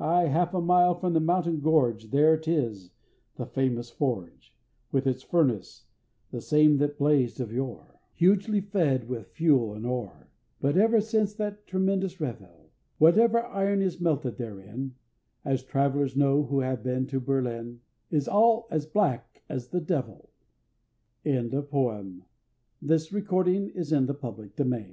[0.00, 2.90] Ay, half a mile from the mountain gorge, There it is,
[3.36, 4.52] the famous Forge,
[4.90, 5.84] With its Furnace,
[6.32, 10.26] the same that blazed of yore, Hugely fed with fuel and ore;
[10.60, 14.96] But ever since that tremendous Revel, Whatever Iron is melted therein,
[15.44, 17.78] As Travellers know who have been to Berlin
[18.10, 20.30] Is all as black as the Devil!
[21.22, 21.58] THE UNIVERSITY FEUD.
[22.88, 24.86] "A plague o' bot